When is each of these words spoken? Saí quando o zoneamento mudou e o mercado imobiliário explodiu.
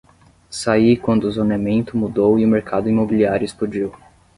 Saí 0.49 0.97
quando 0.97 1.25
o 1.25 1.31
zoneamento 1.31 1.95
mudou 1.95 2.39
e 2.39 2.43
o 2.43 2.47
mercado 2.47 2.89
imobiliário 2.89 3.45
explodiu. 3.45 3.93